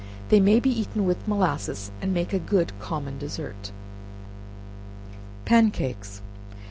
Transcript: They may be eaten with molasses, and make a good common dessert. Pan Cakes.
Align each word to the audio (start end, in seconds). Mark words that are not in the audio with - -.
They 0.29 0.39
may 0.39 0.59
be 0.59 0.71
eaten 0.71 1.05
with 1.05 1.27
molasses, 1.27 1.91
and 2.01 2.11
make 2.11 2.33
a 2.33 2.39
good 2.39 2.73
common 2.79 3.19
dessert. 3.19 3.71
Pan 5.45 5.69
Cakes. 5.69 6.23